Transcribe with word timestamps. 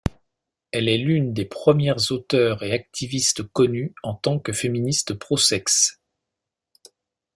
Elle 0.71 0.89
est 0.89 0.97
l'une 0.97 1.31
des 1.31 1.45
premiers 1.45 1.93
auteurs 2.11 2.63
et 2.63 2.71
activistes 2.71 3.43
connus 3.43 3.93
en 4.01 4.15
tant 4.15 4.39
que 4.39 4.51
féministes 4.51 5.13
pro-sexe. 5.13 6.01